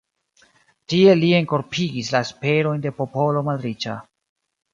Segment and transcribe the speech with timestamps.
[0.93, 4.01] Tiel li enkorpigis la esperojn de popolo malriĉa.